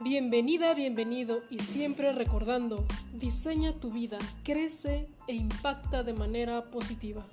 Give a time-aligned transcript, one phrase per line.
[0.00, 7.26] Bienvenida, bienvenido y siempre recordando, diseña tu vida, crece e impacta de manera positiva.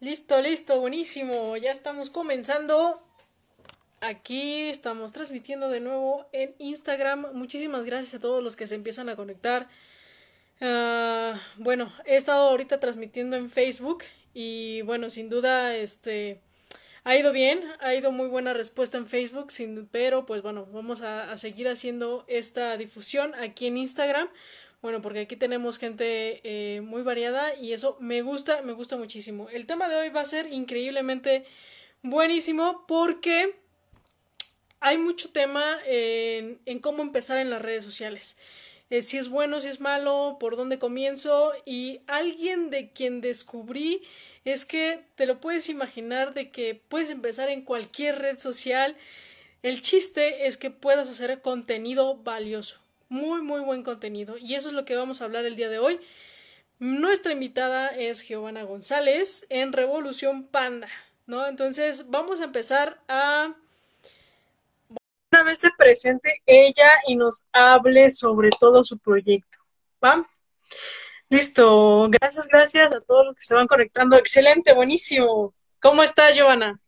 [0.00, 1.56] Listo, listo, buenísimo.
[1.56, 3.00] Ya estamos comenzando.
[4.02, 7.28] Aquí estamos transmitiendo de nuevo en Instagram.
[7.32, 9.66] Muchísimas gracias a todos los que se empiezan a conectar.
[10.60, 14.04] Ah, bueno, he estado ahorita transmitiendo en Facebook
[14.34, 16.42] y bueno, sin duda, este
[17.04, 21.02] ha ido bien, ha ido muy buena respuesta en Facebook, sin, pero pues bueno, vamos
[21.02, 24.28] a, seguir haciendo esta difusión aquí en Instagram.
[24.82, 29.48] Bueno, porque aquí tenemos gente eh, muy variada y eso me gusta, me gusta muchísimo.
[29.50, 31.44] El tema de hoy va a ser increíblemente
[32.02, 33.56] buenísimo porque
[34.80, 38.38] hay mucho tema en, en cómo empezar en las redes sociales.
[38.90, 44.02] Eh, si es bueno, si es malo, por dónde comienzo y alguien de quien descubrí
[44.44, 48.96] es que te lo puedes imaginar de que puedes empezar en cualquier red social.
[49.62, 54.74] El chiste es que puedas hacer contenido valioso, muy muy buen contenido y eso es
[54.74, 56.00] lo que vamos a hablar el día de hoy.
[56.78, 60.88] Nuestra invitada es Giovanna González en Revolución Panda,
[61.26, 61.46] ¿no?
[61.46, 63.54] Entonces vamos a empezar a
[65.32, 69.58] una vez se presente ella y nos hable sobre todo su proyecto.
[70.02, 70.26] ¿Va?
[71.30, 74.16] Listo, gracias, gracias a todos los que se van conectando.
[74.16, 75.54] Excelente, buenísimo.
[75.80, 76.80] ¿Cómo estás, Giovanna?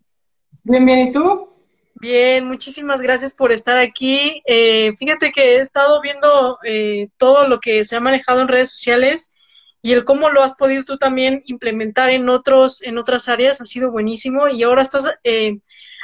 [0.64, 1.48] Bien, bien, ¿y tú?
[1.94, 4.42] Bien, muchísimas gracias por estar aquí.
[4.44, 8.70] Eh, fíjate que he estado viendo eh, todo lo que se ha manejado en redes
[8.70, 9.32] sociales
[9.80, 13.64] y el cómo lo has podido tú también implementar en otros, en otras áreas ha
[13.64, 15.60] sido buenísimo y ahora estás eh,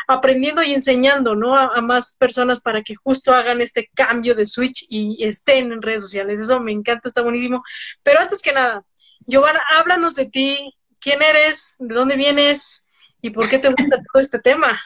[0.08, 1.56] aprendiendo y enseñando, ¿no?
[1.56, 6.02] A, más personas para que justo hagan este cambio de switch y estén en redes
[6.02, 6.40] sociales.
[6.40, 7.62] Eso me encanta, está buenísimo.
[8.02, 8.82] Pero antes que nada,
[9.26, 12.86] Giovanna, háblanos de ti, quién eres, de dónde vienes
[13.20, 14.80] y por qué te gusta todo este tema.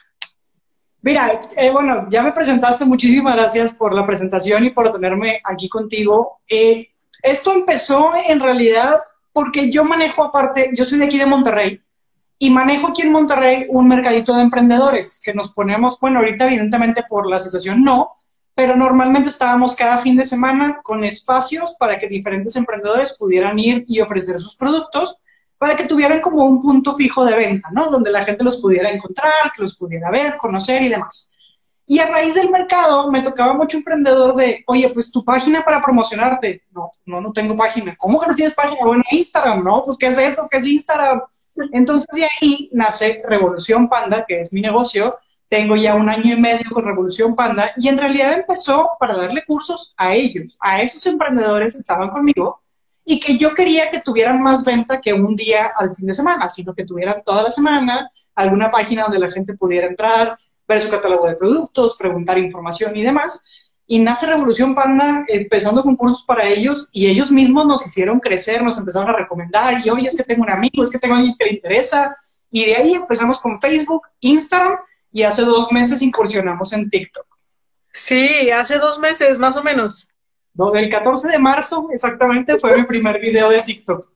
[1.03, 5.69] Mira, eh, bueno, ya me presentaste, muchísimas gracias por la presentación y por tenerme aquí
[5.69, 6.41] contigo.
[6.49, 6.91] Eh,
[7.23, 9.01] esto empezó en realidad
[9.33, 11.81] porque yo manejo aparte, yo soy de aquí de Monterrey,
[12.43, 17.05] y manejo aquí en Monterrey un mercadito de emprendedores que nos ponemos, bueno, ahorita evidentemente
[17.09, 18.17] por la situación no,
[18.53, 23.85] pero normalmente estábamos cada fin de semana con espacios para que diferentes emprendedores pudieran ir
[23.87, 25.23] y ofrecer sus productos
[25.57, 27.89] para que tuvieran como un punto fijo de venta, ¿no?
[27.91, 31.37] Donde la gente los pudiera encontrar, que los pudiera ver, conocer y demás.
[31.87, 35.81] Y a raíz del mercado me tocaba mucho emprendedor de, oye, pues tu página para
[35.81, 36.65] promocionarte.
[36.73, 37.95] No, no, no tengo página.
[37.97, 38.85] ¿Cómo que no tienes página?
[38.85, 39.85] Bueno, Instagram, ¿no?
[39.85, 40.49] Pues ¿qué es eso?
[40.51, 41.23] ¿Qué es Instagram?
[41.73, 45.19] Entonces de ahí nace Revolución Panda, que es mi negocio.
[45.49, 49.45] Tengo ya un año y medio con Revolución Panda y en realidad empezó para darle
[49.45, 52.61] cursos a ellos, a esos emprendedores que estaban conmigo
[53.05, 56.49] y que yo quería que tuvieran más venta que un día al fin de semana,
[56.49, 60.89] sino que tuvieran toda la semana alguna página donde la gente pudiera entrar, ver su
[60.89, 63.62] catálogo de productos, preguntar información y demás
[63.93, 68.63] y nace Revolución Panda empezando con cursos para ellos y ellos mismos nos hicieron crecer,
[68.63, 71.37] nos empezaron a recomendar y hoy es que tengo un amigo, es que tengo alguien
[71.39, 72.17] que le interesa
[72.51, 74.79] y de ahí empezamos con Facebook, Instagram
[75.13, 77.27] y hace dos meses incursionamos en TikTok.
[77.93, 80.15] Sí, hace dos meses más o menos.
[80.75, 84.09] el 14 de marzo exactamente fue mi primer video de TikTok.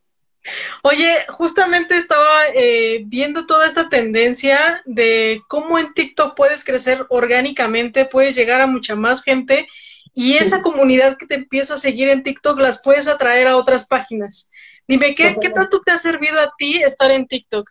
[0.82, 8.04] Oye, justamente estaba eh, viendo toda esta tendencia de cómo en TikTok puedes crecer orgánicamente,
[8.04, 9.66] puedes llegar a mucha más gente
[10.14, 13.86] y esa comunidad que te empieza a seguir en TikTok las puedes atraer a otras
[13.86, 14.50] páginas.
[14.88, 17.68] Dime, ¿qué, ¿qué tanto te ha servido a ti estar en TikTok?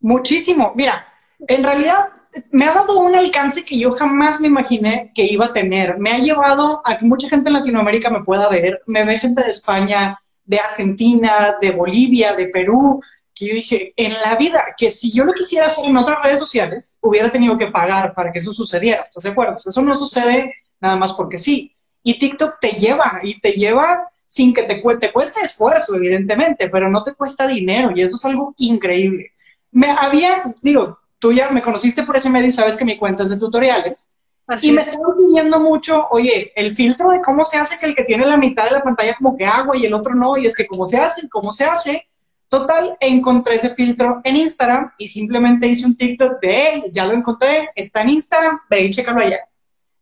[0.00, 0.72] Muchísimo.
[0.76, 1.06] Mira,
[1.48, 2.10] en realidad
[2.50, 5.98] me ha dado un alcance que yo jamás me imaginé que iba a tener.
[5.98, 9.42] Me ha llevado a que mucha gente en Latinoamérica me pueda ver, me ve gente
[9.42, 10.21] de España,
[10.52, 13.02] de Argentina, de Bolivia, de Perú,
[13.34, 16.38] que yo dije, en la vida, que si yo lo quisiera hacer en otras redes
[16.38, 19.56] sociales, hubiera tenido que pagar para que eso sucediera, ¿estás de acuerdo?
[19.56, 21.74] Eso no sucede nada más porque sí.
[22.02, 26.90] Y TikTok te lleva, y te lleva sin que te, te cueste esfuerzo, evidentemente, pero
[26.90, 29.30] no te cuesta dinero, y eso es algo increíble.
[29.70, 33.22] Me había, digo, tú ya me conociste por ese medio y sabes que mi cuenta
[33.22, 34.18] es de tutoriales,
[34.60, 38.04] y me estaba pidiendo mucho, oye, el filtro de cómo se hace que el que
[38.04, 40.56] tiene la mitad de la pantalla como que agua y el otro no, y es
[40.56, 42.08] que cómo se hace, cómo se hace.
[42.48, 47.14] Total, encontré ese filtro en Instagram y simplemente hice un TikTok de, hey, ya lo
[47.14, 49.40] encontré, está en Instagram, ve y chécalo allá.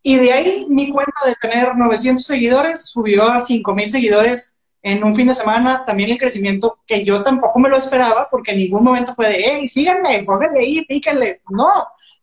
[0.03, 5.15] Y de ahí mi cuenta de tener 900 seguidores subió a 5000 seguidores en un
[5.15, 5.85] fin de semana.
[5.85, 9.43] También el crecimiento que yo tampoco me lo esperaba porque en ningún momento fue de,
[9.45, 11.43] hey, síganme, pónganle ahí, píquenle.
[11.51, 11.71] No,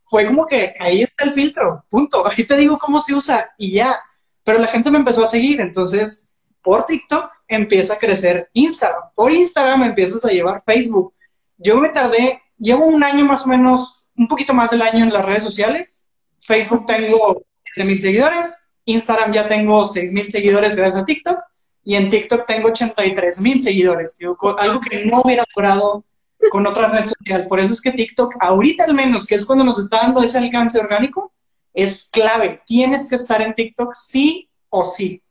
[0.09, 2.25] fue como que ahí está el filtro, punto.
[2.27, 3.99] Ahí te digo cómo se usa y ya.
[4.43, 6.25] Pero la gente me empezó a seguir, entonces
[6.61, 9.03] por TikTok empieza a crecer Instagram.
[9.15, 11.13] Por Instagram empiezas a llevar Facebook.
[11.57, 15.13] Yo me tardé llevo un año más o menos, un poquito más del año en
[15.13, 16.09] las redes sociales.
[16.39, 17.43] Facebook tengo
[17.77, 21.39] mil seguidores, Instagram ya tengo mil seguidores gracias a TikTok
[21.83, 24.17] y en TikTok tengo 83 mil seguidores,
[24.57, 26.03] algo que no hubiera logrado
[26.49, 27.47] con otra red social.
[27.47, 30.37] Por eso es que TikTok, ahorita al menos, que es cuando nos está dando ese
[30.37, 31.33] alcance orgánico,
[31.73, 32.61] es clave.
[32.65, 35.21] Tienes que estar en TikTok sí o sí.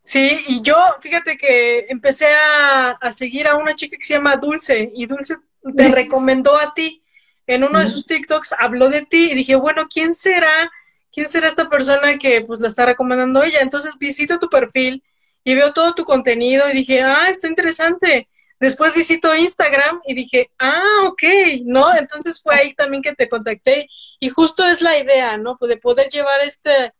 [0.00, 4.36] Sí, y yo, fíjate que empecé a, a seguir a una chica que se llama
[4.36, 5.36] Dulce, y Dulce
[5.76, 7.02] te recomendó a ti.
[7.46, 10.70] En uno de sus TikToks habló de ti y dije, bueno, ¿quién será?
[11.12, 13.60] ¿Quién será esta persona que pues la está recomendando ella?
[13.60, 15.02] Entonces visito tu perfil
[15.44, 18.28] y veo todo tu contenido y dije, ah, está interesante.
[18.64, 21.22] Después visito Instagram y dije, ah, ok,
[21.66, 21.94] ¿no?
[21.94, 23.86] Entonces fue ahí también que te contacté
[24.20, 25.58] y justo es la idea, ¿no?
[25.60, 26.94] De poder llevar este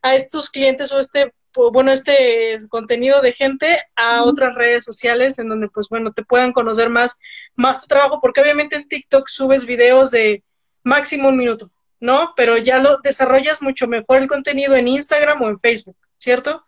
[0.00, 1.34] a estos clientes o este
[1.72, 6.52] bueno, este contenido de gente a otras redes sociales en donde, pues bueno, te puedan
[6.52, 7.18] conocer más,
[7.56, 10.44] más tu trabajo, porque obviamente en TikTok subes videos de
[10.84, 11.68] máximo un minuto,
[11.98, 12.32] ¿no?
[12.36, 16.62] Pero ya lo desarrollas mucho mejor el contenido en Instagram o en Facebook, ¿cierto?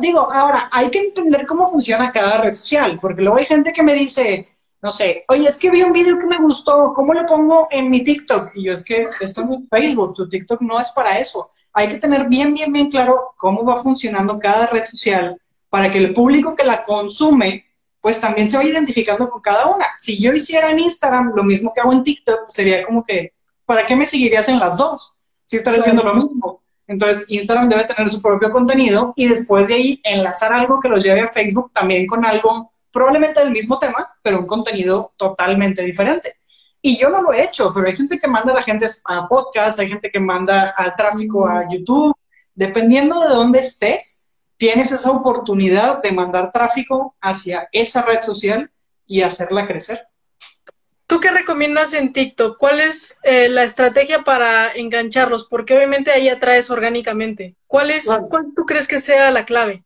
[0.00, 3.82] digo, ahora, hay que entender cómo funciona cada red social, porque luego hay gente que
[3.82, 4.48] me dice,
[4.80, 7.90] no sé, oye, es que vi un video que me gustó, ¿cómo lo pongo en
[7.90, 8.52] mi TikTok?
[8.54, 11.98] Y yo, es que esto es Facebook, tu TikTok no es para eso hay que
[11.98, 15.40] tener bien, bien, bien claro cómo va funcionando cada red social
[15.70, 17.64] para que el público que la consume,
[18.00, 19.86] pues también se vaya identificando con cada una.
[19.96, 23.32] Si yo hiciera en Instagram lo mismo que hago en TikTok, sería como que,
[23.64, 25.14] ¿para qué me seguirías en las dos?
[25.44, 26.61] Si estarías viendo lo mismo.
[26.86, 31.02] Entonces, Instagram debe tener su propio contenido y después de ahí enlazar algo que los
[31.02, 36.34] lleve a Facebook también con algo probablemente del mismo tema, pero un contenido totalmente diferente.
[36.82, 39.28] Y yo no lo he hecho, pero hay gente que manda a la gente a
[39.28, 42.14] podcast, hay gente que manda al tráfico a YouTube.
[42.54, 44.26] Dependiendo de dónde estés,
[44.56, 48.70] tienes esa oportunidad de mandar tráfico hacia esa red social
[49.06, 50.00] y hacerla crecer.
[51.12, 52.56] ¿Tú qué recomiendas en TikTok?
[52.56, 55.44] ¿Cuál es eh, la estrategia para engancharlos?
[55.44, 57.54] Porque obviamente ahí atraes orgánicamente.
[57.66, 59.84] ¿Cuál es, cuál tú crees que sea la clave?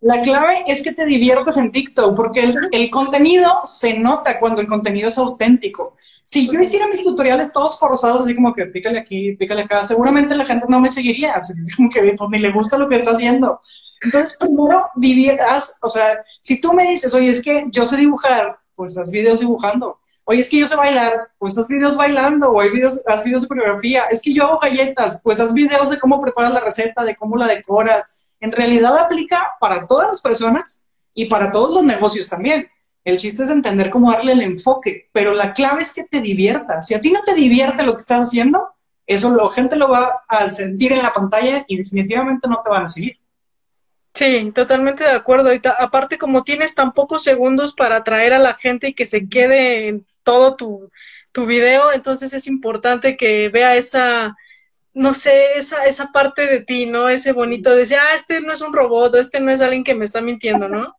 [0.00, 4.60] La clave es que te diviertas en TikTok, porque el, el, contenido se nota cuando
[4.60, 5.96] el contenido es auténtico.
[6.22, 10.36] Si yo hiciera mis tutoriales todos forzados, así como que pícale aquí, pícale acá, seguramente
[10.36, 11.42] la gente no me seguiría.
[11.42, 13.60] es como que pues, ni le gusta lo que está haciendo.
[14.00, 18.60] Entonces, primero, diviertas, o sea, si tú me dices, oye, es que yo sé dibujar,
[18.76, 19.98] pues haz videos dibujando.
[20.30, 23.42] Oye, es que yo sé bailar, pues haz videos bailando, o hay videos, haz videos
[23.42, 24.04] de coreografía.
[24.10, 27.38] Es que yo hago galletas, pues haz videos de cómo preparas la receta, de cómo
[27.38, 28.28] la decoras.
[28.38, 32.68] En realidad aplica para todas las personas y para todos los negocios también.
[33.04, 36.82] El chiste es entender cómo darle el enfoque, pero la clave es que te divierta.
[36.82, 38.68] Si a ti no te divierte lo que estás haciendo,
[39.06, 42.84] eso la gente lo va a sentir en la pantalla y definitivamente no te van
[42.84, 43.18] a seguir.
[44.12, 45.54] Sí, totalmente de acuerdo.
[45.54, 49.26] Y aparte, como tienes tan pocos segundos para atraer a la gente y que se
[49.26, 50.90] quede en todo tu,
[51.32, 54.36] tu video, entonces es importante que vea esa,
[54.92, 57.08] no sé, esa, esa parte de ti, ¿no?
[57.08, 59.94] Ese bonito de decir, ah, este no es un robot, este no es alguien que
[59.94, 60.94] me está mintiendo, ¿no?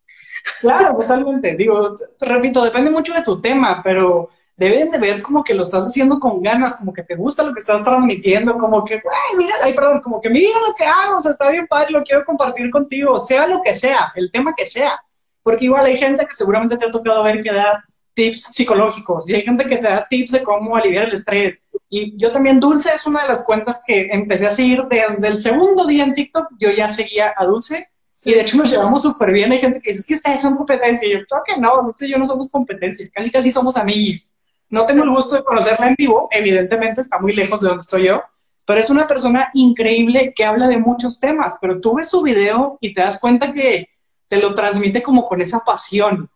[0.61, 1.55] Claro, totalmente.
[1.55, 5.85] Digo, repito, depende mucho de tu tema, pero deben de ver como que lo estás
[5.85, 9.53] haciendo con ganas, como que te gusta lo que estás transmitiendo, como que, ay, mira,
[9.61, 12.25] ay, perdón, como que mira lo que hago, o sea, está bien padre, lo quiero
[12.25, 14.99] compartir contigo, sea lo que sea, el tema que sea.
[15.43, 17.83] Porque igual hay gente que seguramente te ha tocado ver que da
[18.19, 21.63] tips psicológicos y hay gente que te da tips de cómo aliviar el estrés.
[21.89, 25.37] Y yo también, Dulce es una de las cuentas que empecé a seguir desde el
[25.37, 27.87] segundo día en TikTok, yo ya seguía a Dulce
[28.25, 29.53] y de hecho nos llevamos súper bien.
[29.53, 31.07] Hay gente que dice, es que ustedes son competencia.
[31.07, 33.09] Y yo, creo que no, no sé, yo no somos competencias.
[33.09, 34.33] Casi, casi somos amigos.
[34.69, 36.27] No tengo el gusto de conocerla en vivo.
[36.29, 38.21] Evidentemente está muy lejos de donde estoy yo.
[38.67, 41.57] Pero es una persona increíble que habla de muchos temas.
[41.61, 43.87] Pero tú ves su video y te das cuenta que
[44.27, 46.29] te lo transmite como con esa pasión.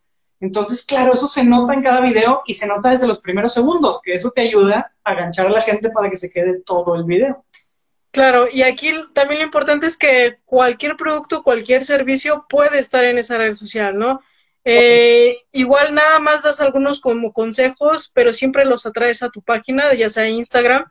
[0.44, 4.00] Entonces, claro, eso se nota en cada video y se nota desde los primeros segundos,
[4.02, 7.04] que eso te ayuda a aganchar a la gente para que se quede todo el
[7.04, 7.44] video.
[8.10, 13.18] Claro, y aquí también lo importante es que cualquier producto, cualquier servicio puede estar en
[13.18, 14.20] esa red social, ¿no?
[14.64, 19.94] Eh, igual nada más das algunos como consejos, pero siempre los atraes a tu página,
[19.94, 20.84] ya sea Instagram,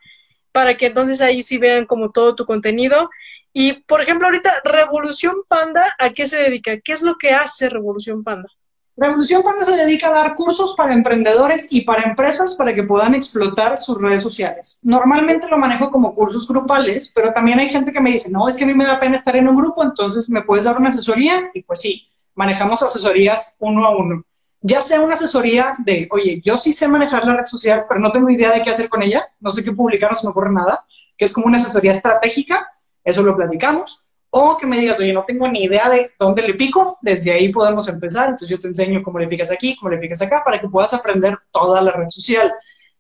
[0.52, 3.10] para que entonces ahí sí vean como todo tu contenido.
[3.54, 6.80] Y, por ejemplo, ahorita Revolución Panda, ¿a qué se dedica?
[6.80, 8.50] ¿Qué es lo que hace Revolución Panda?
[8.96, 13.16] Revolución Panda se dedica a dar cursos para emprendedores y para empresas para que puedan
[13.16, 14.80] explotar sus redes sociales.
[14.84, 18.56] Normalmente lo manejo como cursos grupales, pero también hay gente que me dice, no, es
[18.56, 20.90] que a mí me da pena estar en un grupo, entonces me puedes dar una
[20.90, 21.50] asesoría.
[21.56, 24.24] Y pues sí, manejamos asesorías uno a uno.
[24.62, 28.12] Ya sea una asesoría de, oye, yo sí sé manejar la red social, pero no
[28.12, 30.52] tengo idea de qué hacer con ella, no sé qué publicar, no se me ocurre
[30.52, 30.86] nada,
[31.18, 32.68] que es como una asesoría estratégica,
[33.04, 34.04] eso lo platicamos
[34.36, 37.50] o que me digas, oye, no tengo ni idea de dónde le pico, desde ahí
[37.50, 38.30] podemos empezar.
[38.30, 40.92] Entonces yo te enseño cómo le picas aquí, cómo le picas acá, para que puedas
[40.96, 42.52] aprender toda la red social.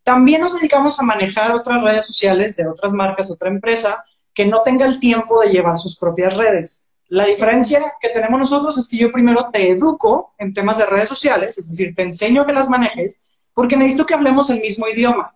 [0.03, 4.61] También nos dedicamos a manejar otras redes sociales de otras marcas, otra empresa, que no
[4.61, 6.89] tenga el tiempo de llevar sus propias redes.
[7.07, 11.09] La diferencia que tenemos nosotros es que yo primero te educo en temas de redes
[11.09, 13.25] sociales, es decir, te enseño que las manejes,
[13.55, 15.35] porque necesito que hablemos el mismo idioma.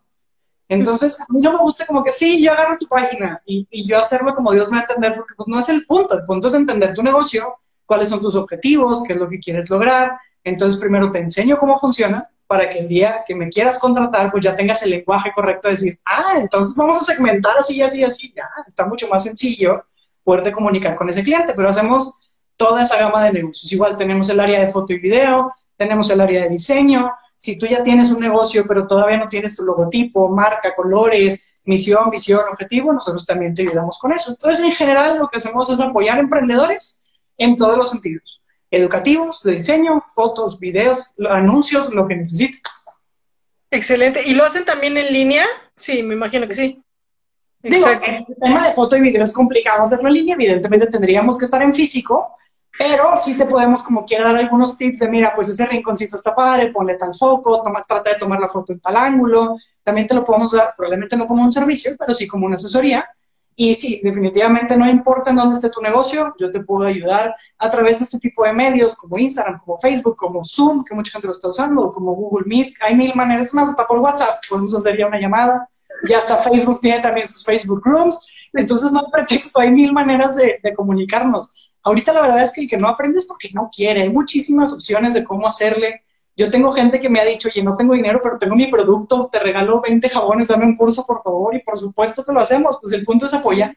[0.70, 3.88] Entonces, a mí no me gusta como que sí, yo agarro tu página y, y
[3.88, 6.16] yo hacerlo como Dios me va a entender, porque pues, no es el punto.
[6.16, 9.70] El punto es entender tu negocio, cuáles son tus objetivos, qué es lo que quieres
[9.70, 10.20] lograr.
[10.44, 14.44] Entonces, primero te enseño cómo funciona para que el día que me quieras contratar, pues
[14.44, 18.34] ya tengas el lenguaje correcto de decir, ah, entonces vamos a segmentar así, así, así.
[18.36, 19.84] Ya, está mucho más sencillo
[20.24, 22.20] poderte comunicar con ese cliente, pero hacemos
[22.58, 23.72] toda esa gama de negocios.
[23.72, 27.68] Igual tenemos el área de foto y video, tenemos el área de diseño, si tú
[27.68, 32.92] ya tienes un negocio, pero todavía no tienes tu logotipo, marca, colores, misión, visión, objetivo,
[32.92, 34.32] nosotros también te ayudamos con eso.
[34.32, 38.42] Entonces, en general, lo que hacemos es apoyar emprendedores en todos los sentidos.
[38.72, 42.60] Educativos, de diseño, fotos, videos, anuncios, lo que necesiten.
[43.70, 44.24] Excelente.
[44.26, 45.46] ¿Y lo hacen también en línea?
[45.76, 46.84] Sí, me imagino que sí.
[47.62, 51.46] Digo, el tema de foto y video es complicado hacerlo en línea, evidentemente tendríamos que
[51.46, 52.36] estar en físico,
[52.78, 56.34] pero sí te podemos como quiera dar algunos tips de, mira, pues ese rinconcito está
[56.36, 59.58] padre, ponle tal foco, toma, trata de tomar la foto en tal ángulo.
[59.84, 63.08] También te lo podemos dar, probablemente no como un servicio, pero sí como una asesoría.
[63.60, 67.70] Y sí, definitivamente no importa en dónde esté tu negocio, yo te puedo ayudar a
[67.72, 71.26] través de este tipo de medios como Instagram, como Facebook, como Zoom, que mucha gente
[71.26, 72.76] lo está usando, como Google Meet.
[72.82, 75.68] Hay mil maneras más, hasta por WhatsApp podemos hacer ya una llamada.
[76.08, 78.28] Ya hasta Facebook tiene también sus Facebook Rooms.
[78.54, 81.67] Entonces no hay pretexto, hay mil maneras de, de comunicarnos.
[81.88, 84.02] Ahorita la verdad es que el que no aprende es porque no quiere.
[84.02, 86.04] Hay muchísimas opciones de cómo hacerle.
[86.36, 89.30] Yo tengo gente que me ha dicho, oye, no tengo dinero, pero tengo mi producto,
[89.32, 92.78] te regalo 20 jabones, dame un curso, por favor, y por supuesto que lo hacemos.
[92.82, 93.76] Pues el punto es apoyar.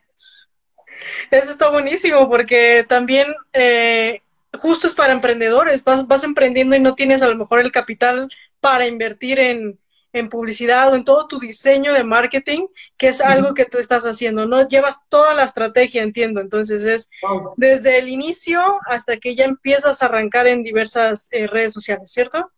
[1.31, 4.23] Eso está buenísimo, porque también eh,
[4.59, 5.85] justo es para emprendedores.
[5.85, 8.29] Vas, vas emprendiendo y no tienes a lo mejor el capital
[8.61, 9.79] para invertir en,
[10.13, 14.05] en publicidad o en todo tu diseño de marketing, que es algo que tú estás
[14.05, 14.67] haciendo, ¿no?
[14.69, 16.41] Llevas toda la estrategia, entiendo.
[16.41, 17.11] Entonces es
[17.57, 22.51] desde el inicio hasta que ya empiezas a arrancar en diversas eh, redes sociales, ¿cierto?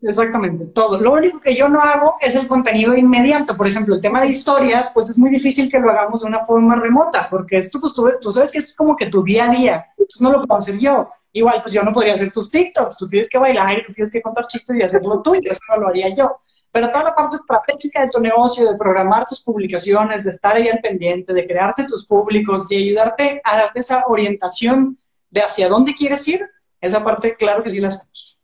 [0.00, 1.00] Exactamente, todo.
[1.00, 3.56] Lo único que yo no hago es el contenido inmediato.
[3.56, 6.44] Por ejemplo, el tema de historias, pues es muy difícil que lo hagamos de una
[6.44, 9.50] forma remota, porque esto, pues tú, tú sabes que es como que tu día a
[9.50, 9.86] día.
[9.96, 11.08] Entonces no lo puedo hacer yo.
[11.32, 12.98] Igual, pues yo no podría hacer tus TikToks.
[12.98, 15.50] Tú tienes que bailar y tú tienes que contar chistes y hacerlo tuyo.
[15.50, 16.38] Eso no lo haría yo
[16.74, 20.66] pero toda la parte estratégica de tu negocio, de programar tus publicaciones, de estar ahí
[20.66, 24.98] al pendiente, de crearte tus públicos, de ayudarte a darte esa orientación
[25.30, 26.40] de hacia dónde quieres ir,
[26.80, 28.40] esa parte, claro que sí la hacemos.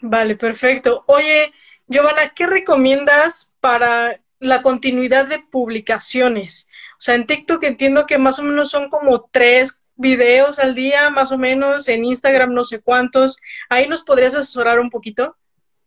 [0.00, 1.02] Vale, perfecto.
[1.08, 1.50] Oye,
[1.88, 6.70] Giovanna, ¿qué recomiendas para la continuidad de publicaciones?
[6.92, 11.10] O sea, en TikTok entiendo que más o menos son como tres videos al día,
[11.10, 13.40] más o menos, en Instagram no sé cuántos.
[13.68, 15.36] ¿Ahí nos podrías asesorar un poquito?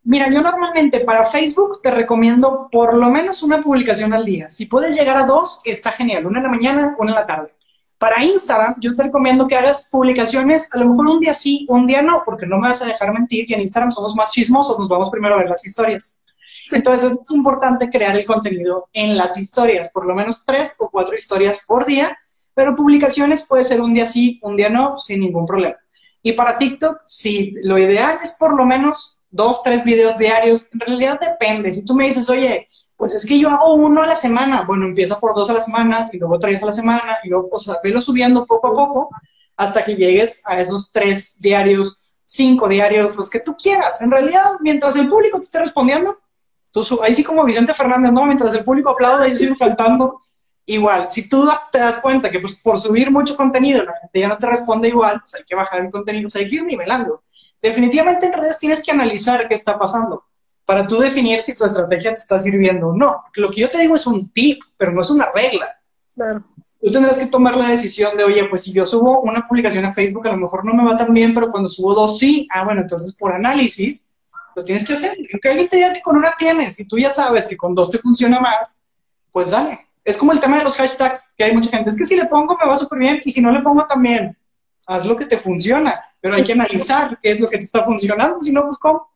[0.06, 4.52] Mira, yo normalmente para Facebook te recomiendo por lo menos una publicación al día.
[4.52, 6.28] Si puedes llegar a dos, está genial.
[6.28, 7.56] Una en la mañana, una en la tarde.
[7.98, 11.88] Para Instagram, yo te recomiendo que hagas publicaciones, a lo mejor un día sí, un
[11.88, 14.78] día no, porque no me vas a dejar mentir que en Instagram somos más chismosos,
[14.78, 16.24] nos vamos primero a ver las historias.
[16.72, 21.16] Entonces es importante crear el contenido en las historias, por lo menos tres o cuatro
[21.16, 22.16] historias por día,
[22.54, 25.78] pero publicaciones puede ser un día sí, un día no, sin ningún problema.
[26.22, 30.68] Y para TikTok, sí, lo ideal es por lo menos dos, tres videos diarios.
[30.74, 31.72] En realidad depende.
[31.72, 34.86] Si tú me dices, oye, pues es que yo hago uno a la semana, bueno,
[34.86, 37.60] empieza por dos a la semana y luego tres a la semana y luego, o
[37.60, 39.10] sea, velo subiendo poco a poco
[39.58, 44.02] hasta que llegues a esos tres diarios, cinco diarios, los que tú quieras.
[44.02, 46.18] En realidad, mientras el público te esté respondiendo,
[46.74, 48.26] tú ahí sí como Vicente Fernández, ¿no?
[48.26, 50.18] Mientras el público aplaude, yo sigo cantando.
[50.68, 54.28] Igual, si tú te das cuenta que pues por subir mucho contenido la gente ya
[54.28, 57.22] no te responde igual, pues hay que bajar el contenido, o hay que ir nivelando
[57.62, 60.24] definitivamente en redes tienes que analizar qué está pasando
[60.66, 63.24] para tú definir si tu estrategia te está sirviendo o no.
[63.36, 65.80] Lo que yo te digo es un tip, pero no es una regla.
[66.16, 66.44] Claro.
[66.82, 69.94] Tú tendrás que tomar la decisión de, oye, pues si yo subo una publicación a
[69.94, 72.64] Facebook, a lo mejor no me va tan bien, pero cuando subo dos sí, ah,
[72.64, 74.14] bueno, entonces por análisis
[74.56, 75.18] lo tienes que hacer.
[75.34, 77.92] Aunque alguien te diga que con una tienes y tú ya sabes que con dos
[77.92, 78.78] te funciona más,
[79.32, 79.88] pues dale.
[80.04, 82.26] Es como el tema de los hashtags, que hay mucha gente, es que si le
[82.26, 84.38] pongo me va súper bien y si no le pongo también
[84.86, 87.84] haz lo que te funciona, pero hay que analizar qué es lo que te está
[87.84, 89.10] funcionando, si no, pues cómo.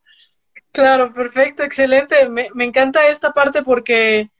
[0.72, 2.28] Claro, perfecto, excelente.
[2.28, 4.30] Me, encanta esta parte porque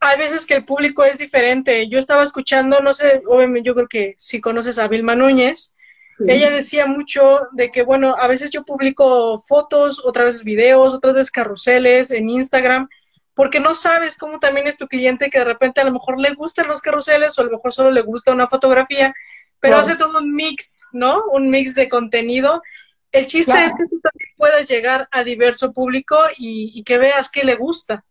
[0.00, 1.88] hay veces que el público es diferente.
[1.88, 5.76] Yo estaba escuchando, no sé, obviamente yo creo que si conoces a Vilma Núñez,
[6.28, 11.14] ella decía mucho de que, bueno, a veces yo publico fotos, otras veces videos, otras
[11.14, 12.88] veces carruseles en Instagram,
[13.34, 16.32] porque no sabes cómo también es tu cliente que de repente a lo mejor le
[16.34, 19.12] gustan los carruseles o a lo mejor solo le gusta una fotografía
[19.64, 21.22] pero hace todo un mix, ¿no?
[21.32, 22.62] Un mix de contenido.
[23.10, 27.44] El chiste es que tú también puedas llegar a diverso público y, que veas qué
[27.44, 28.04] le gusta.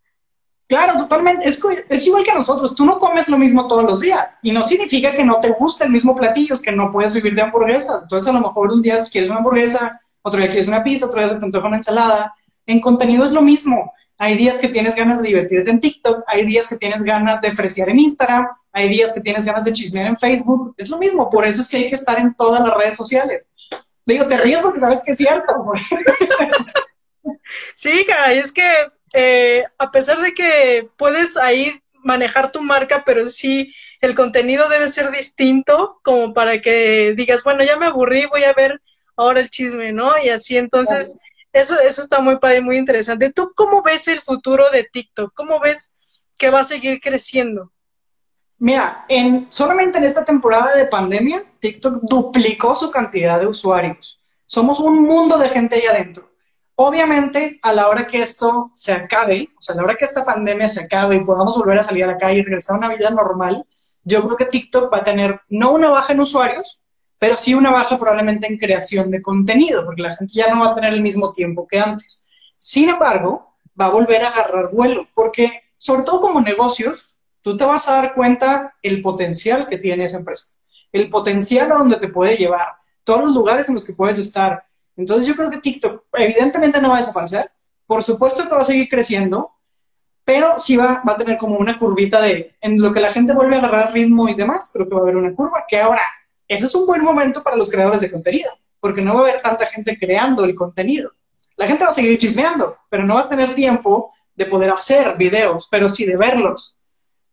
[0.68, 1.48] Claro, totalmente.
[1.48, 2.74] Es, es, igual que nosotros.
[2.74, 4.40] Tú no comes lo mismo todos los días.
[4.42, 7.36] Y no significa que no te guste el mismo platillo, es que no puedes vivir
[7.36, 8.04] de hamburguesas.
[8.04, 11.20] Entonces, a lo mejor un día quieres una hamburguesa, otro día quieres una pizza, otro
[11.20, 12.34] día te antoja una ensalada.
[12.66, 13.94] En contenido es lo mismo.
[14.18, 17.52] Hay días que tienes ganas de divertirte en TikTok, hay días que tienes ganas de
[17.52, 20.76] fresear en Instagram, hay días que tienes ganas de chismear en Facebook.
[20.78, 21.30] Es lo mismo.
[21.30, 23.48] Por eso es que hay que estar en todas las redes sociales.
[24.06, 25.54] Digo, te ríes porque sabes que es cierto.
[27.76, 28.68] Sí, caray, es que
[29.14, 34.88] eh, a pesar de que puedes ahí manejar tu marca, pero sí el contenido debe
[34.90, 38.82] ser distinto como para que digas, bueno, ya me aburrí, voy a ver
[39.16, 40.18] ahora el chisme, ¿no?
[40.22, 41.18] Y así entonces,
[41.54, 43.32] eso, eso está muy padre, muy interesante.
[43.32, 45.34] ¿Tú cómo ves el futuro de TikTok?
[45.34, 45.96] ¿Cómo ves
[46.38, 47.72] que va a seguir creciendo?
[48.58, 54.24] Mira, en, solamente en esta temporada de pandemia, TikTok duplicó su cantidad de usuarios.
[54.46, 56.32] Somos un mundo de gente ahí adentro.
[56.76, 60.26] Obviamente, a la hora que esto se acabe, o sea, a la hora que esta
[60.26, 62.96] pandemia se acabe y podamos volver a salir a la calle y regresar a una
[62.96, 63.66] vida normal,
[64.04, 66.83] yo creo que TikTok va a tener no una baja en usuarios,
[67.24, 70.72] pero sí una baja probablemente en creación de contenido, porque la gente ya no va
[70.72, 72.28] a tener el mismo tiempo que antes.
[72.58, 77.64] Sin embargo, va a volver a agarrar vuelo, porque sobre todo como negocios, tú te
[77.64, 80.58] vas a dar cuenta el potencial que tiene esa empresa,
[80.92, 82.68] el potencial a donde te puede llevar,
[83.06, 84.62] todos los lugares en los que puedes estar,
[84.98, 87.50] entonces yo creo que TikTok evidentemente no va a desaparecer,
[87.88, 89.50] por supuesto que va a seguir creciendo,
[90.26, 93.32] pero sí va, va a tener como una curvita de, en lo que la gente
[93.32, 96.02] vuelve a agarrar ritmo y demás, creo que va a haber una curva, que ahora,
[96.48, 99.42] ese es un buen momento para los creadores de contenido, porque no va a haber
[99.42, 101.12] tanta gente creando el contenido.
[101.58, 105.18] La gente va a seguir chismeando, pero no va a tener tiempo de poder hacer
[105.18, 106.78] videos, pero sí de verlos.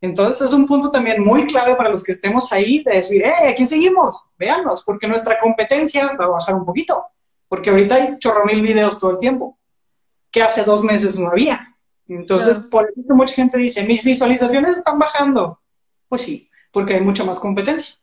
[0.00, 3.48] Entonces es un punto también muy clave para los que estemos ahí de decir, ¡eh,
[3.48, 4.24] aquí seguimos!
[4.38, 7.04] Veanos, porque nuestra competencia va a bajar un poquito.
[7.48, 9.58] Porque ahorita hay chorro mil videos todo el tiempo,
[10.30, 11.76] que hace dos meses no había.
[12.06, 15.60] Entonces, por eso mucha gente dice, mis visualizaciones están bajando.
[16.08, 17.96] Pues sí, porque hay mucha más competencia.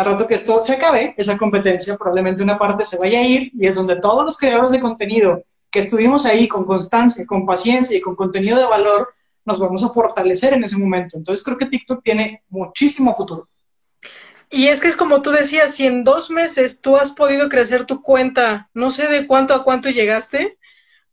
[0.00, 3.50] Al rato que esto se acabe, esa competencia probablemente una parte se vaya a ir
[3.52, 7.98] y es donde todos los creadores de contenido que estuvimos ahí con constancia, con paciencia
[7.98, 9.12] y con contenido de valor,
[9.44, 11.18] nos vamos a fortalecer en ese momento.
[11.18, 13.46] Entonces creo que TikTok tiene muchísimo futuro.
[14.48, 17.84] Y es que es como tú decías, si en dos meses tú has podido crecer
[17.84, 20.56] tu cuenta, no sé de cuánto a cuánto llegaste,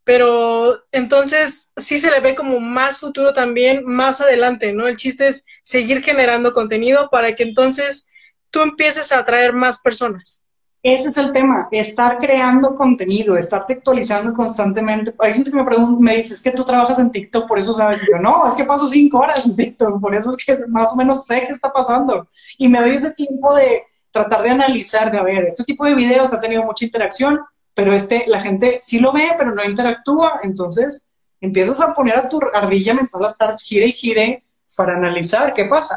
[0.02, 4.88] pero entonces sí se le ve como más futuro también más adelante, ¿no?
[4.88, 8.12] El chiste es seguir generando contenido para que entonces
[8.50, 10.44] tú empieces a atraer más personas.
[10.82, 15.12] Ese es el tema, estar creando contenido, estar actualizando constantemente.
[15.18, 17.74] Hay gente que me pregunta, me dice, es que tú trabajas en TikTok, por eso
[17.74, 18.02] sabes.
[18.02, 20.92] Y yo, no, es que paso cinco horas en TikTok, por eso es que más
[20.92, 22.28] o menos sé qué está pasando.
[22.58, 23.82] Y me doy ese tiempo de
[24.12, 27.40] tratar de analizar, de a ver, este tipo de videos ha tenido mucha interacción,
[27.74, 30.38] pero este, la gente sí lo ve, pero no interactúa.
[30.44, 34.44] Entonces, empiezas a poner a tu ardilla mental a estar gire y gire
[34.76, 35.96] para analizar qué pasa.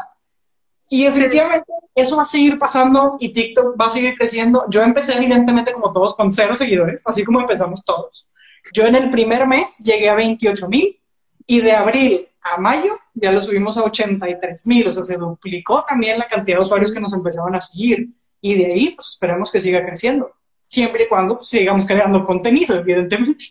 [0.93, 4.65] Y efectivamente eso va a seguir pasando y TikTok va a seguir creciendo.
[4.67, 8.27] Yo empecé evidentemente como todos con cero seguidores, así como empezamos todos.
[8.73, 10.99] Yo en el primer mes llegué a 28 mil
[11.47, 15.85] y de abril a mayo ya lo subimos a 83 mil, o sea, se duplicó
[15.87, 18.09] también la cantidad de usuarios que nos empezaban a seguir.
[18.41, 22.75] Y de ahí, pues esperemos que siga creciendo, siempre y cuando pues, sigamos creando contenido,
[22.75, 23.45] evidentemente.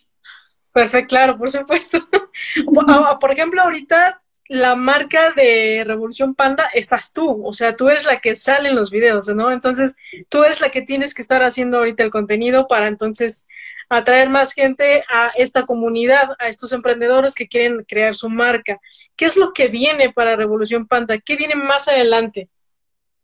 [0.74, 2.00] Perfecto, claro, por supuesto.
[3.20, 4.20] por ejemplo, ahorita
[4.50, 8.74] la marca de Revolución Panda estás tú, o sea, tú eres la que sale en
[8.74, 9.52] los videos, ¿no?
[9.52, 9.96] Entonces,
[10.28, 13.46] tú eres la que tienes que estar haciendo ahorita el contenido para entonces
[13.88, 18.80] atraer más gente a esta comunidad, a estos emprendedores que quieren crear su marca.
[19.14, 21.18] ¿Qué es lo que viene para Revolución Panda?
[21.18, 22.48] ¿Qué viene más adelante?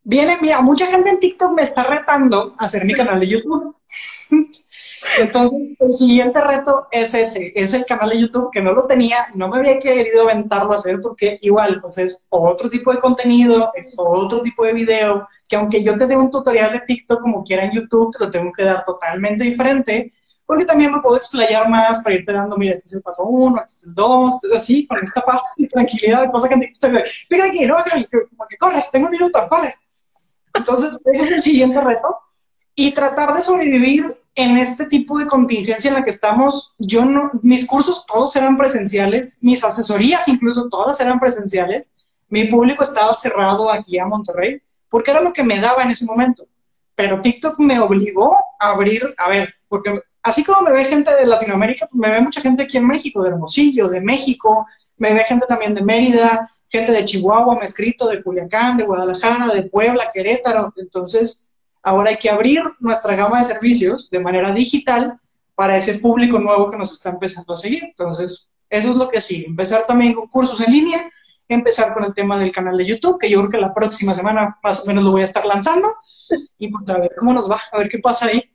[0.03, 3.75] Viene, mira, mucha gente en TikTok me está retando a hacer mi canal de YouTube.
[5.19, 9.27] Entonces, el siguiente reto es ese, es el canal de YouTube que no lo tenía,
[9.35, 13.71] no me había querido aventarlo a hacer porque igual, pues es otro tipo de contenido,
[13.75, 17.43] es otro tipo de video, que aunque yo te dé un tutorial de TikTok como
[17.43, 20.11] quiera en YouTube, te lo tengo que dar totalmente diferente,
[20.45, 23.59] porque también me puedo explayar más para irte dando, mira, este es el paso uno,
[23.59, 26.91] este es el dos, así, con esta paz y tranquilidad, cosa que en TikTok,
[27.29, 29.75] mira aquí, no, como que corre, tengo un minuto, corre.
[30.53, 32.07] Entonces, ese es el siguiente reto.
[32.79, 37.31] Y tratar de sobrevivir en este tipo de contingencia en la que estamos, yo no,
[37.41, 41.91] mis cursos todos eran presenciales, mis asesorías incluso todas eran presenciales,
[42.29, 46.05] mi público estaba cerrado aquí a Monterrey, porque era lo que me daba en ese
[46.05, 46.45] momento.
[46.93, 51.25] Pero TikTok me obligó a abrir, a ver, porque así como me ve gente de
[51.25, 55.23] Latinoamérica, pues me ve mucha gente aquí en México, de Hermosillo, de México, me ve
[55.23, 60.11] gente también de Mérida, gente de Chihuahua, me escrito, de Culiacán, de Guadalajara, de Puebla,
[60.13, 60.71] Querétaro.
[60.77, 61.51] Entonces,
[61.87, 65.17] Ahora hay que abrir nuestra gama de servicios de manera digital
[65.55, 67.85] para ese público nuevo que nos está empezando a seguir.
[67.85, 69.45] Entonces, Eso es lo que sí.
[69.47, 71.09] Empezar también con cursos en línea,
[71.47, 74.59] empezar con el tema del canal de YouTube, que yo creo que la próxima semana
[74.61, 75.95] más o menos lo voy a estar lanzando.
[76.57, 78.51] Y pues a ver cómo nos va, a ver qué pasa ahí.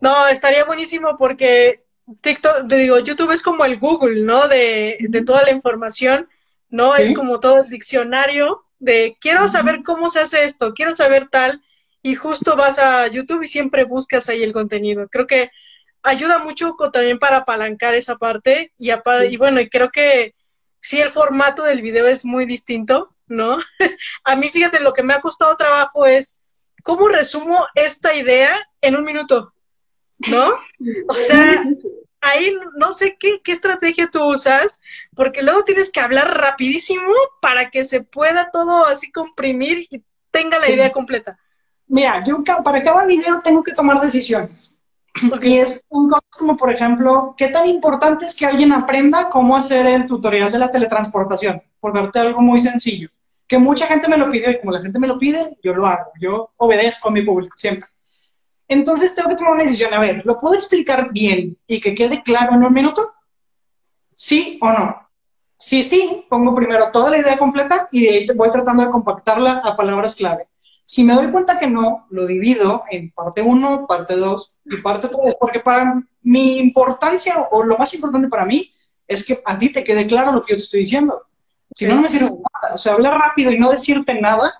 [0.00, 1.84] No, estaría buenísimo porque
[2.22, 4.48] TikTok, te digo, YouTube es como el Google, ¿no?
[4.48, 6.28] De, de toda la información,
[6.70, 6.96] ¿no?
[6.96, 11.62] Es como todo el diccionario de quiero saber cómo se hace esto, quiero saber tal,
[12.02, 15.08] y justo vas a YouTube y siempre buscas ahí el contenido.
[15.08, 15.50] Creo que
[16.02, 20.34] ayuda mucho también para apalancar esa parte y, y bueno, y creo que
[20.80, 23.58] sí el formato del video es muy distinto, ¿no?
[24.24, 26.42] a mí, fíjate, lo que me ha costado trabajo es
[26.82, 29.54] cómo resumo esta idea en un minuto,
[30.28, 30.50] ¿no?
[31.08, 31.62] O sea,
[32.20, 34.80] ahí no sé qué, qué estrategia tú usas,
[35.14, 40.58] porque luego tienes que hablar rapidísimo para que se pueda todo así comprimir y tenga
[40.58, 41.38] la idea completa.
[41.88, 44.76] Mira, yo para cada video tengo que tomar decisiones.
[45.42, 49.86] Y es un como, por ejemplo, ¿qué tan importante es que alguien aprenda cómo hacer
[49.86, 51.62] el tutorial de la teletransportación?
[51.80, 53.10] Por darte algo muy sencillo.
[53.46, 55.86] Que mucha gente me lo pidió y como la gente me lo pide, yo lo
[55.86, 56.12] hago.
[56.18, 57.88] Yo obedezco a mi público siempre.
[58.68, 59.92] Entonces tengo que tomar una decisión.
[59.92, 63.12] A ver, ¿lo puedo explicar bien y que quede claro en un minuto?
[64.14, 65.08] ¿Sí o no?
[65.58, 69.60] Si sí, pongo primero toda la idea completa y de ahí voy tratando de compactarla
[69.64, 70.48] a palabras clave.
[70.84, 75.08] Si me doy cuenta que no, lo divido en parte 1, parte 2 y parte
[75.08, 78.72] 3, porque para mi importancia o lo más importante para mí
[79.06, 81.22] es que a ti te quede claro lo que yo te estoy diciendo.
[81.70, 82.74] Si no, no me sirve nada.
[82.74, 84.52] O sea, hablar rápido y no decirte nada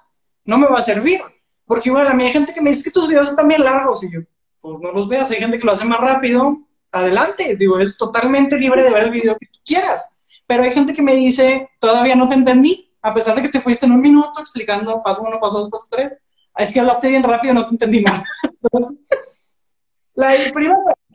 [0.44, 1.20] no me va a servir.
[1.66, 4.02] Porque igual a mí hay gente que me dice que tus videos están bien largos
[4.04, 4.20] y yo,
[4.60, 5.30] pues no los veas.
[5.30, 6.58] Hay gente que lo hace más rápido.
[6.92, 7.56] Adelante.
[7.56, 10.20] Digo, es totalmente libre de ver el video que tú quieras.
[10.46, 13.60] Pero hay gente que me dice, todavía no te entendí a pesar de que te
[13.60, 16.20] fuiste en un minuto explicando paso uno, paso dos, paso tres,
[16.56, 18.22] es que hablaste bien rápido, no te entendí nada.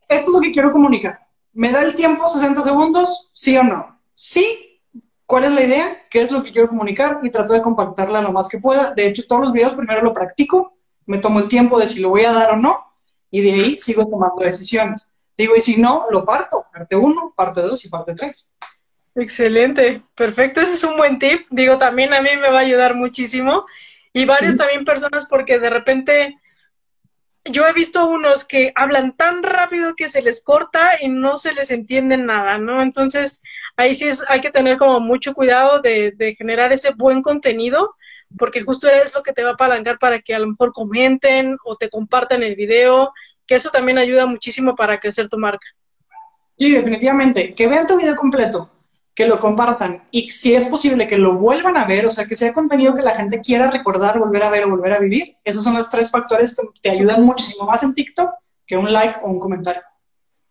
[0.10, 1.20] esto es lo que quiero comunicar.
[1.54, 3.32] ¿Me da el tiempo 60 segundos?
[3.34, 4.00] ¿Sí o no?
[4.14, 4.80] Sí.
[5.26, 5.98] ¿Cuál es la idea?
[6.10, 7.20] ¿Qué es lo que quiero comunicar?
[7.24, 8.94] Y trato de compactarla lo más que pueda.
[8.94, 12.10] De hecho, todos los videos primero lo practico, me tomo el tiempo de si lo
[12.10, 12.78] voy a dar o no,
[13.30, 15.14] y de ahí sigo tomando decisiones.
[15.38, 16.66] Digo, y si no, lo parto.
[16.72, 18.54] Parte uno, parte dos y parte tres.
[19.20, 21.48] Excelente, perfecto, ese es un buen tip.
[21.50, 23.66] Digo, también a mí me va a ayudar muchísimo
[24.14, 26.38] y varios también personas porque de repente
[27.44, 31.54] yo he visto unos que hablan tan rápido que se les corta y no se
[31.54, 32.84] les entiende nada, ¿no?
[32.84, 33.42] Entonces,
[33.76, 37.96] ahí sí es, hay que tener como mucho cuidado de, de generar ese buen contenido,
[38.38, 41.58] porque justo es lo que te va a apalancar para que a lo mejor comenten
[41.64, 43.14] o te compartan el video,
[43.48, 45.66] que eso también ayuda muchísimo para crecer tu marca.
[46.56, 47.56] Sí, definitivamente.
[47.56, 48.77] Que vean tu video completo
[49.18, 52.36] que lo compartan y si es posible que lo vuelvan a ver, o sea, que
[52.36, 55.36] sea contenido que la gente quiera recordar, volver a ver o volver a vivir.
[55.44, 58.30] Esos son los tres factores que te ayudan muchísimo más en TikTok
[58.68, 59.82] que un like o un comentario.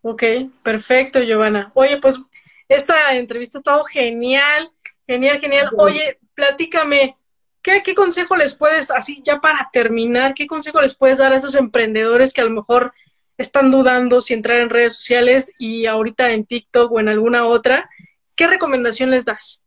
[0.01, 0.21] Ok,
[0.63, 1.71] perfecto, Giovanna.
[1.75, 2.19] Oye, pues
[2.67, 4.69] esta entrevista ha estado genial,
[5.07, 5.69] genial, genial.
[5.77, 7.15] Oye, platícame,
[7.61, 11.37] ¿qué, ¿qué consejo les puedes, así ya para terminar, qué consejo les puedes dar a
[11.37, 12.93] esos emprendedores que a lo mejor
[13.37, 17.89] están dudando si entrar en redes sociales y ahorita en TikTok o en alguna otra?
[18.37, 19.65] ¿Qué recomendación les das?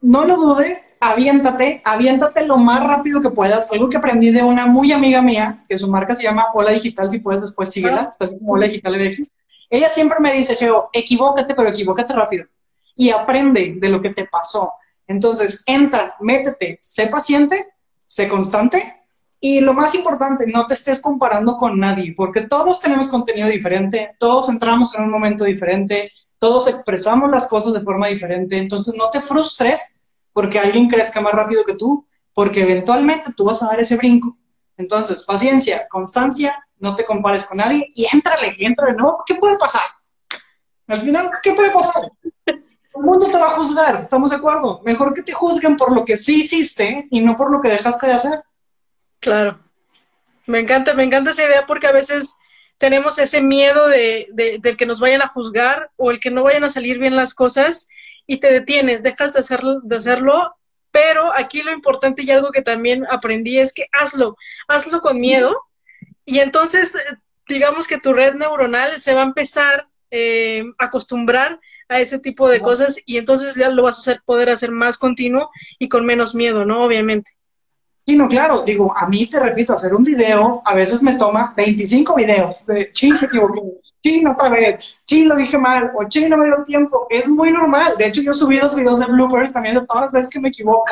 [0.00, 3.72] No lo dudes, aviéntate, aviéntate lo más rápido que puedas.
[3.72, 7.10] Algo que aprendí de una muy amiga mía, que su marca se llama Hola Digital,
[7.10, 8.08] si puedes después síguela, ah.
[8.08, 9.32] está como Hola Digital MX.
[9.70, 12.46] Ella siempre me dice, Geo, equivócate, pero equivócate rápido.
[12.94, 14.72] Y aprende de lo que te pasó.
[15.06, 17.64] Entonces, entra, métete, sé paciente,
[18.04, 19.02] sé constante
[19.44, 24.12] y lo más importante, no te estés comparando con nadie, porque todos tenemos contenido diferente,
[24.20, 29.10] todos entramos en un momento diferente, todos expresamos las cosas de forma diferente, entonces no
[29.10, 30.00] te frustres
[30.32, 34.36] porque alguien crezca más rápido que tú, porque eventualmente tú vas a dar ese brinco.
[34.76, 39.18] Entonces, paciencia, constancia, no te compares con nadie y éntrale, éntrale, ¿no?
[39.24, 39.82] ¿Qué puede pasar?
[40.88, 42.10] Al final, ¿qué puede pasar?
[42.44, 42.64] El
[42.96, 44.80] mundo te va a juzgar, ¿estamos de acuerdo?
[44.82, 48.08] Mejor que te juzguen por lo que sí hiciste y no por lo que dejaste
[48.08, 48.42] de hacer.
[49.20, 49.60] Claro.
[50.48, 52.36] Me encanta, me encanta esa idea porque a veces
[52.82, 56.64] tenemos ese miedo de, de, que nos vayan a juzgar o el que no vayan
[56.64, 57.86] a salir bien las cosas
[58.26, 60.56] y te detienes, dejas de hacerlo, de hacerlo,
[60.90, 65.56] pero aquí lo importante y algo que también aprendí es que hazlo, hazlo con miedo
[66.24, 66.98] y entonces
[67.46, 72.48] digamos que tu red neuronal se va a empezar eh, a acostumbrar a ese tipo
[72.48, 76.04] de cosas y entonces ya lo vas a hacer poder hacer más continuo y con
[76.04, 76.84] menos miedo, ¿no?
[76.84, 77.30] Obviamente.
[78.04, 81.54] Sí, no, claro, digo, a mí te repito, hacer un video a veces me toma
[81.56, 83.60] 25 videos de ching, me equivoqué,
[84.02, 87.06] ching, otra vez, ching, lo dije mal, o ching, no me dio tiempo.
[87.10, 87.94] Es muy normal.
[87.98, 90.48] De hecho, yo subí dos videos de bloopers también de todas las veces que me
[90.48, 90.84] equivoco.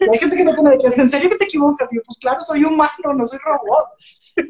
[0.00, 1.92] hay gente que me pone, ¿en serio que te equivocas?
[1.92, 3.86] Y yo, pues claro, soy humano, no soy robot.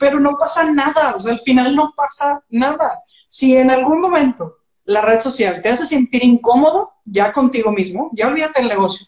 [0.01, 3.03] Pero no pasa nada, o sea, al final no pasa nada.
[3.29, 8.29] Si en algún momento la red social te hace sentir incómodo ya contigo mismo, ya
[8.29, 9.07] olvídate del negocio.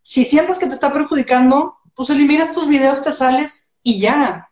[0.00, 4.50] Si sientes que te está perjudicando, pues eliminas tus videos, te sales y ya.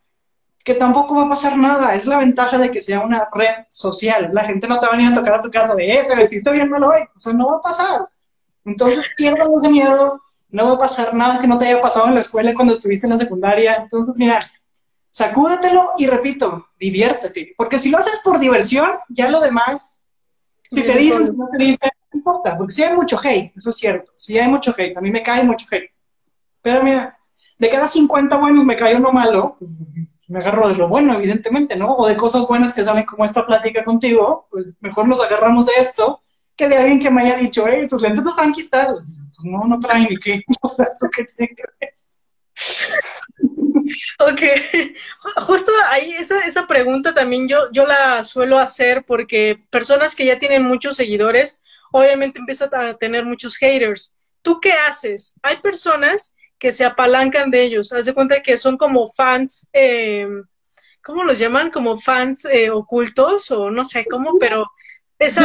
[0.64, 1.94] Que tampoco va a pasar nada.
[1.94, 4.30] Es la ventaja de que sea una red social.
[4.32, 6.16] La gente no te va a venir a tocar a tu casa de, eh, te
[6.16, 7.02] vestiste bien mal hoy.
[7.14, 8.08] O sea, no va a pasar.
[8.64, 10.22] Entonces pierdan ese miedo.
[10.48, 13.06] No va a pasar nada que no te haya pasado en la escuela cuando estuviste
[13.06, 13.76] en la secundaria.
[13.76, 14.38] Entonces, mira,
[15.10, 17.52] sacúdatelo y repito, diviértete.
[17.58, 20.06] Porque si lo haces por diversión, ya lo demás,
[20.70, 22.56] si te dicen, si no te dicen, no importa.
[22.56, 24.12] Porque si hay mucho hate, eso es cierto.
[24.16, 24.96] Si hay mucho hate.
[24.96, 25.92] A mí me cae mucho hate.
[26.62, 27.18] Pero mira,
[27.64, 29.70] de cada 50 buenos me cae uno malo, pues,
[30.28, 31.94] me agarro de lo bueno, evidentemente, ¿no?
[31.96, 36.22] O de cosas buenas que salen como esta plática contigo, pues mejor nos agarramos esto
[36.56, 39.02] que de alguien que me haya dicho, hey, tus lentes no están cristal.
[39.34, 40.34] Pues no, no traen ni qué.
[40.62, 41.94] ¿Eso qué tiene que ver?
[44.18, 44.40] Ok,
[45.46, 50.38] justo ahí esa, esa pregunta también yo, yo la suelo hacer porque personas que ya
[50.38, 54.18] tienen muchos seguidores, obviamente empiezan a tener muchos haters.
[54.42, 55.34] ¿Tú qué haces?
[55.42, 57.92] Hay personas que se apalancan de ellos.
[57.92, 60.26] Haz de cuenta que son como fans, eh,
[61.02, 61.70] ¿cómo los llaman?
[61.70, 64.66] Como fans eh, ocultos o no sé cómo, pero
[65.18, 65.42] eso...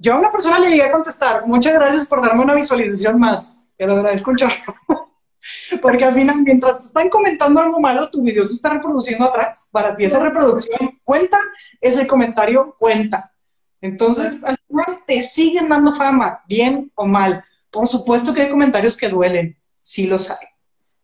[0.00, 3.56] Yo, a una persona le llegué a contestar, muchas gracias por darme una visualización más.
[3.76, 4.36] Te lo agradezco un
[5.82, 9.68] Porque al final, mientras te están comentando algo malo, tu video se está reproduciendo atrás.
[9.72, 11.38] Para ti esa reproducción cuenta,
[11.80, 13.32] ese comentario cuenta.
[13.80, 17.44] Entonces, al final te siguen dando fama, bien o mal.
[17.70, 20.48] Por supuesto que hay comentarios que duelen, sí los hay.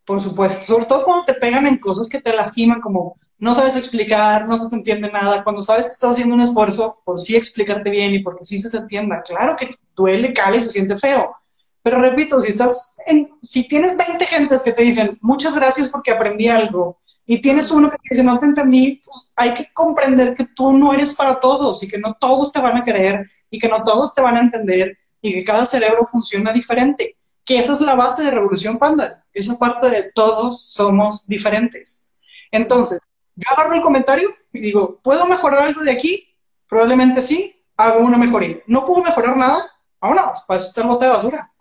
[0.04, 3.76] Por supuesto, sobre todo cuando te pegan en cosas que te lastiman, como no sabes
[3.76, 7.36] explicar, no se te entiende nada, cuando sabes que estás haciendo un esfuerzo por sí
[7.36, 9.22] explicarte bien y porque sí se te entienda.
[9.22, 11.36] Claro que duele, cale, se siente feo.
[11.82, 16.10] Pero repito, si estás en, si tienes 20 gentes que te dicen muchas gracias porque
[16.10, 20.34] aprendí algo y tienes uno que te dice no te entendí, pues hay que comprender
[20.34, 23.58] que tú no eres para todos y que no todos te van a querer y
[23.58, 27.16] que no todos te van a entender y que cada cerebro funciona diferente
[27.50, 32.12] que esa es la base de Revolución Panda, esa parte de todos somos diferentes.
[32.52, 33.00] Entonces,
[33.34, 36.32] yo agarro el comentario y digo, ¿puedo mejorar algo de aquí?
[36.68, 38.58] Probablemente sí, hago una mejoría.
[38.68, 39.68] ¿No puedo mejorar nada?
[40.00, 41.52] Vámonos, para eso está el bote de basura.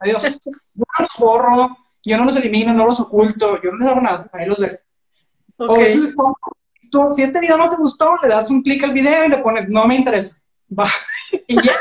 [0.00, 0.22] adiós.
[0.22, 4.02] Yo no los borro, yo no los elimino, no los oculto, yo no les hago
[4.02, 4.76] nada, ahí los dejo.
[5.56, 5.78] O
[6.90, 9.38] tú, si este video no te gustó, le das un clic al video y le
[9.38, 10.42] pones, no me interesa.
[10.78, 10.90] Va.
[11.46, 11.72] y ya.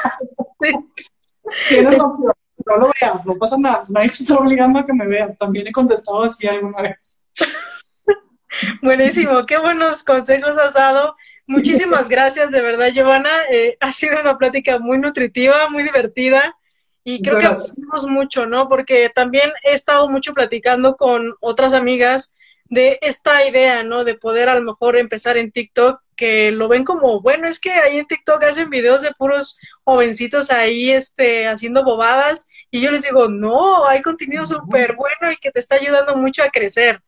[1.68, 2.32] Tienes opción
[2.66, 5.68] no lo veas, no pasa nada, nadie te está obligando a que me veas, también
[5.68, 7.26] he contestado así alguna vez.
[8.82, 11.16] Buenísimo, qué buenos consejos has dado.
[11.48, 13.44] Muchísimas gracias, de verdad, Giovanna.
[13.52, 16.56] Eh, ha sido una plática muy nutritiva, muy divertida
[17.04, 18.68] y creo que aprendimos mucho, ¿no?
[18.68, 24.04] Porque también he estado mucho platicando con otras amigas de esta idea, ¿no?
[24.04, 27.72] De poder a lo mejor empezar en TikTok, que lo ven como, bueno, es que
[27.72, 33.02] ahí en TikTok hacen videos de puros jovencitos ahí, este, haciendo bobadas, y yo les
[33.02, 37.02] digo, no, hay contenido súper bueno y que te está ayudando mucho a crecer.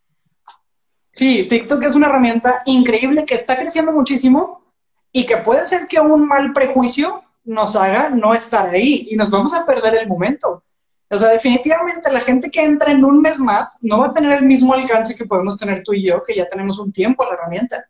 [1.12, 4.64] Sí, TikTok es una herramienta increíble que está creciendo muchísimo
[5.12, 9.30] y que puede ser que un mal prejuicio nos haga no estar ahí y nos
[9.30, 10.64] vamos a perder el momento.
[11.08, 14.40] O sea, definitivamente la gente que entra en un mes más no va a tener
[14.40, 17.30] el mismo alcance que podemos tener tú y yo, que ya tenemos un tiempo en
[17.30, 17.88] la herramienta.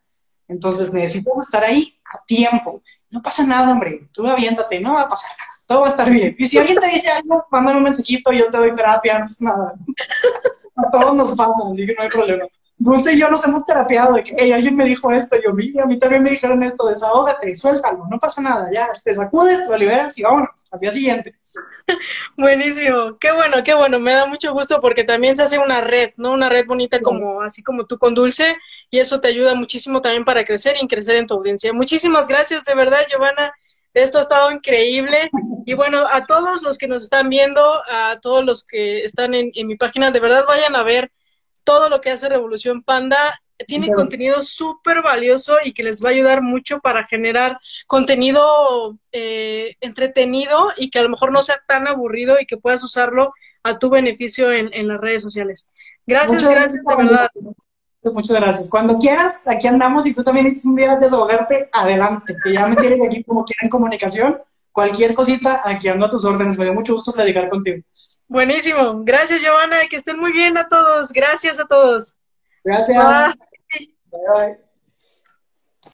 [0.54, 2.82] Entonces necesitamos estar ahí a tiempo.
[3.10, 4.08] No pasa nada, hombre.
[4.14, 5.50] Tú aviéntate, no va a pasar nada.
[5.66, 6.36] Todo va a estar bien.
[6.38, 9.46] Y si alguien te dice algo, mándame un mensajito, yo te doy terapia, no pasa
[9.46, 9.74] nada.
[10.76, 12.46] A todos nos pasa, así que no hay problema.
[12.78, 15.78] Dulce y yo nos hemos terapiado de que, hey, alguien me dijo esto, yo, vi,
[15.80, 19.78] a mí también me dijeron esto, desahógate, suéltalo, no pasa nada, ya, te sacudes, lo
[19.78, 21.36] liberas y vámonos, al día siguiente.
[22.38, 26.10] Buenísimo, qué bueno, qué bueno, me da mucho gusto porque también se hace una red,
[26.18, 26.32] ¿no?
[26.32, 28.58] Una red bonita como, así como tú con Dulce,
[28.90, 31.72] y eso te ayuda muchísimo también para crecer y crecer en tu audiencia.
[31.74, 33.54] Muchísimas gracias, de verdad, Giovanna.
[33.94, 35.30] Esto ha estado increíble.
[35.66, 39.50] Y bueno, a todos los que nos están viendo, a todos los que están en,
[39.56, 41.10] en mi página, de verdad vayan a ver
[41.64, 43.18] todo lo que hace Revolución Panda.
[43.68, 49.76] Tiene contenido súper valioso y que les va a ayudar mucho para generar contenido eh,
[49.80, 53.80] entretenido y que a lo mejor no sea tan aburrido y que puedas usarlo a
[53.80, 55.72] tu beneficio en, las redes sociales.
[56.06, 57.30] Gracias, gracias, de verdad.
[58.12, 58.70] Muchas gracias.
[58.70, 62.76] Cuando quieras, aquí andamos y tú también necesitas un día desahogarte, adelante, que ya me
[62.76, 64.42] tienes aquí como quiera en comunicación.
[64.74, 66.58] Cualquier cosita, aquí ando a tus órdenes.
[66.58, 67.82] Me dio mucho gusto platicar contigo.
[68.34, 69.04] Buenísimo.
[69.04, 69.88] Gracias, Giovanna.
[69.88, 71.14] Que estén muy bien a todos.
[71.14, 72.16] Gracias a todos.
[72.64, 72.98] Gracias.
[72.98, 73.96] Bye.
[74.12, 74.58] Bye.